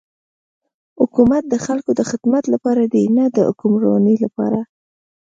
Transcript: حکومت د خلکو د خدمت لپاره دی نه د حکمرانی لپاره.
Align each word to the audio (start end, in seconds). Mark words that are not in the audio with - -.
حکومت 0.99 1.43
د 1.49 1.55
خلکو 1.65 1.91
د 1.99 2.01
خدمت 2.09 2.43
لپاره 2.53 2.81
دی 2.93 3.03
نه 3.17 3.25
د 3.35 3.37
حکمرانی 3.47 4.15
لپاره. 4.25 4.59